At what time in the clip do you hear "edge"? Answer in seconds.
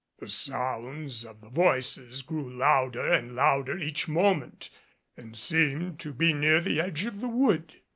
6.81-7.05